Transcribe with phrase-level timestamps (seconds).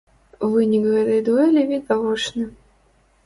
[0.53, 2.49] Вынік гэтай дуэлі відавочны.